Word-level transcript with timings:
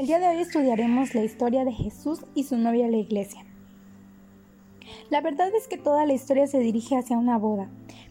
El 0.00 0.06
día 0.06 0.18
de 0.18 0.28
hoy 0.28 0.40
estudiaremos 0.40 1.14
la 1.14 1.22
historia 1.22 1.62
de 1.62 1.72
Jesús 1.72 2.24
y 2.34 2.44
su 2.44 2.56
novia 2.56 2.88
la 2.88 2.96
iglesia. 2.96 3.44
La 5.10 5.20
verdad 5.20 5.50
es 5.54 5.68
que 5.68 5.76
toda 5.76 6.06
la 6.06 6.14
historia 6.14 6.46
se 6.46 6.58
dirige 6.58 6.96
hacia 6.96 7.18
una 7.18 7.36
boda, 7.36 7.68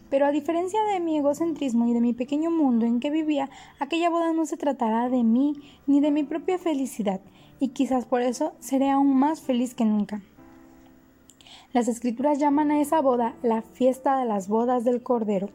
pero 0.08 0.24
a 0.24 0.30
diferencia 0.30 0.80
de 0.84 1.00
mi 1.00 1.18
egocentrismo 1.18 1.88
y 1.88 1.92
de 1.92 2.00
mi 2.00 2.12
pequeño 2.12 2.52
mundo 2.52 2.86
en 2.86 3.00
que 3.00 3.10
vivía, 3.10 3.50
aquella 3.80 4.08
boda 4.08 4.32
no 4.32 4.46
se 4.46 4.56
tratará 4.56 5.08
de 5.08 5.24
mí 5.24 5.54
ni 5.88 6.00
de 6.00 6.12
mi 6.12 6.22
propia 6.22 6.58
felicidad, 6.58 7.20
y 7.58 7.70
quizás 7.70 8.04
por 8.04 8.22
eso 8.22 8.52
seré 8.60 8.88
aún 8.88 9.16
más 9.16 9.40
feliz 9.40 9.74
que 9.74 9.84
nunca. 9.84 10.22
Las 11.72 11.88
escrituras 11.88 12.38
llaman 12.38 12.70
a 12.70 12.80
esa 12.80 13.00
boda 13.00 13.34
la 13.42 13.62
fiesta 13.62 14.16
de 14.16 14.26
las 14.26 14.46
bodas 14.46 14.84
del 14.84 15.02
Cordero, 15.02 15.48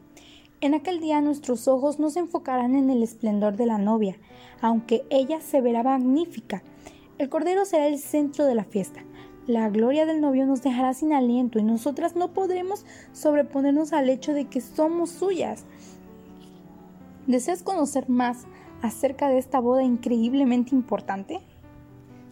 en 0.60 0.74
aquel 0.74 1.00
día 1.00 1.20
nuestros 1.20 1.68
ojos 1.68 1.98
no 1.98 2.10
se 2.10 2.20
enfocarán 2.20 2.74
en 2.74 2.90
el 2.90 3.02
esplendor 3.02 3.56
de 3.56 3.66
la 3.66 3.78
novia, 3.78 4.16
aunque 4.60 5.04
ella 5.10 5.40
se 5.40 5.60
verá 5.60 5.82
magnífica. 5.82 6.62
El 7.18 7.28
Cordero 7.28 7.64
será 7.64 7.86
el 7.86 7.98
centro 7.98 8.46
de 8.46 8.54
la 8.54 8.64
fiesta. 8.64 9.00
La 9.46 9.68
gloria 9.68 10.06
del 10.06 10.20
novio 10.20 10.46
nos 10.46 10.62
dejará 10.62 10.92
sin 10.92 11.12
aliento 11.12 11.58
y 11.58 11.62
nosotras 11.62 12.16
no 12.16 12.32
podremos 12.32 12.84
sobreponernos 13.12 13.92
al 13.92 14.08
hecho 14.08 14.32
de 14.32 14.46
que 14.46 14.60
somos 14.60 15.10
suyas. 15.10 15.64
¿Deseas 17.26 17.62
conocer 17.62 18.08
más 18.08 18.46
acerca 18.82 19.28
de 19.28 19.38
esta 19.38 19.60
boda 19.60 19.82
increíblemente 19.82 20.74
importante? 20.74 21.40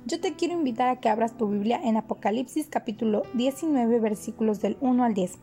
Yo 0.07 0.21
te 0.21 0.35
quiero 0.35 0.55
invitar 0.55 0.89
a 0.89 1.01
que 1.01 1.09
abras 1.09 1.37
tu 1.37 1.49
Biblia 1.49 1.81
en 1.83 1.97
Apocalipsis 1.97 2.67
capítulo 2.69 3.23
19 3.35 4.01
versículos 4.01 4.61
del 4.61 4.77
1 4.81 5.05
al 5.05 5.15
10. 5.15 5.39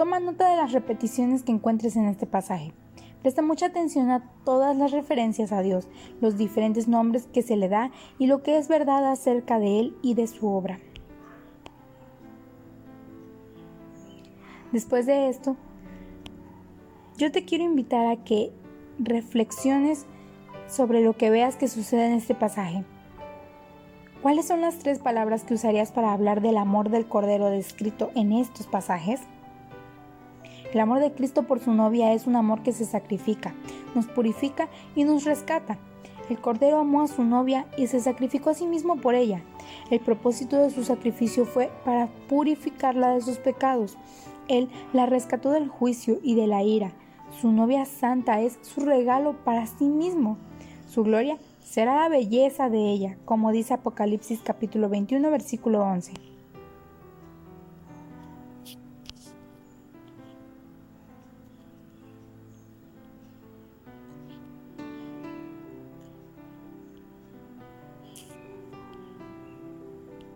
Toma 0.00 0.18
nota 0.18 0.48
de 0.48 0.56
las 0.56 0.72
repeticiones 0.72 1.42
que 1.42 1.52
encuentres 1.52 1.94
en 1.94 2.06
este 2.06 2.24
pasaje. 2.24 2.72
Presta 3.20 3.42
mucha 3.42 3.66
atención 3.66 4.10
a 4.10 4.32
todas 4.46 4.74
las 4.74 4.92
referencias 4.92 5.52
a 5.52 5.60
Dios, 5.60 5.88
los 6.22 6.38
diferentes 6.38 6.88
nombres 6.88 7.26
que 7.26 7.42
se 7.42 7.54
le 7.54 7.68
da 7.68 7.90
y 8.18 8.26
lo 8.26 8.42
que 8.42 8.56
es 8.56 8.66
verdad 8.66 9.04
acerca 9.04 9.58
de 9.58 9.78
Él 9.78 9.96
y 10.00 10.14
de 10.14 10.26
su 10.26 10.48
obra. 10.48 10.80
Después 14.72 15.04
de 15.04 15.28
esto, 15.28 15.58
yo 17.18 17.30
te 17.30 17.44
quiero 17.44 17.64
invitar 17.64 18.06
a 18.06 18.24
que 18.24 18.54
reflexiones 18.98 20.06
sobre 20.66 21.04
lo 21.04 21.14
que 21.14 21.28
veas 21.28 21.56
que 21.56 21.68
sucede 21.68 22.06
en 22.06 22.12
este 22.14 22.34
pasaje. 22.34 22.86
¿Cuáles 24.22 24.48
son 24.48 24.62
las 24.62 24.78
tres 24.78 24.98
palabras 24.98 25.44
que 25.44 25.52
usarías 25.52 25.92
para 25.92 26.14
hablar 26.14 26.40
del 26.40 26.56
amor 26.56 26.88
del 26.88 27.06
Cordero 27.06 27.50
descrito 27.50 28.10
en 28.14 28.32
estos 28.32 28.66
pasajes? 28.66 29.20
El 30.72 30.78
amor 30.78 31.00
de 31.00 31.12
Cristo 31.12 31.42
por 31.42 31.58
su 31.58 31.72
novia 31.72 32.12
es 32.12 32.28
un 32.28 32.36
amor 32.36 32.62
que 32.62 32.72
se 32.72 32.84
sacrifica, 32.84 33.54
nos 33.96 34.06
purifica 34.06 34.68
y 34.94 35.02
nos 35.02 35.24
rescata. 35.24 35.78
El 36.28 36.40
Cordero 36.40 36.78
amó 36.78 37.02
a 37.02 37.08
su 37.08 37.24
novia 37.24 37.66
y 37.76 37.88
se 37.88 37.98
sacrificó 37.98 38.50
a 38.50 38.54
sí 38.54 38.68
mismo 38.68 38.94
por 38.96 39.16
ella. 39.16 39.42
El 39.90 39.98
propósito 39.98 40.56
de 40.56 40.70
su 40.70 40.84
sacrificio 40.84 41.44
fue 41.44 41.72
para 41.84 42.06
purificarla 42.28 43.14
de 43.14 43.20
sus 43.20 43.38
pecados. 43.38 43.98
Él 44.46 44.68
la 44.92 45.06
rescató 45.06 45.50
del 45.50 45.68
juicio 45.68 46.20
y 46.22 46.36
de 46.36 46.46
la 46.46 46.62
ira. 46.62 46.92
Su 47.40 47.50
novia 47.50 47.84
santa 47.84 48.40
es 48.40 48.60
su 48.62 48.80
regalo 48.82 49.34
para 49.44 49.66
sí 49.66 49.88
mismo. 49.88 50.38
Su 50.86 51.02
gloria 51.02 51.36
será 51.60 51.96
la 51.96 52.08
belleza 52.08 52.68
de 52.68 52.90
ella, 52.90 53.16
como 53.24 53.50
dice 53.50 53.74
Apocalipsis 53.74 54.40
capítulo 54.44 54.88
21 54.88 55.30
versículo 55.30 55.82
11. 55.82 56.12